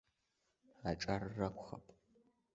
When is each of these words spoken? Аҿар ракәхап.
Аҿар 0.89 1.21
ракәхап. 1.37 1.85